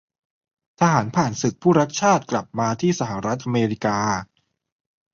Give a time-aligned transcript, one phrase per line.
[0.79, 3.97] ทหารผ่านศึกผู้รักชาติกลับมาที่สหรัฐอเมริกา